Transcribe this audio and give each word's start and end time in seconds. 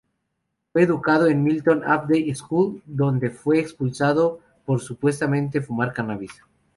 Fue 0.73 0.81
educado 0.81 1.27
en 1.27 1.43
Milton 1.43 1.83
Abbey 1.85 2.33
School, 2.33 2.81
de 2.87 2.95
donde 3.05 3.29
fue 3.29 3.59
expulsado 3.59 4.39
por 4.65 4.81
supuestamente 4.81 5.61
fumar 5.61 5.93
cannabis. 5.93 6.31